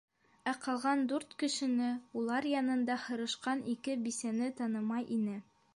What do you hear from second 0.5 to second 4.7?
Ә ҡалған дүрт кешене, улар янында һырышҡан ике бисәне